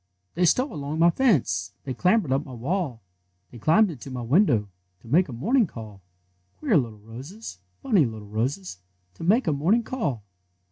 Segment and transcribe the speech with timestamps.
[0.33, 3.01] They stole along my fence; They clambered up my wall;
[3.51, 4.67] They climbed into my window
[5.01, 6.01] To make a morning call!
[6.57, 8.79] Queer little roses, Funny little roses,
[9.13, 10.23] To make a morning call